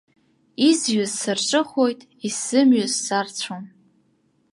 Изҩыз 0.69 1.11
сарҿыхоит, 1.21 1.99
исзымҩыз 2.27 2.93
сарцәом. 3.05 3.63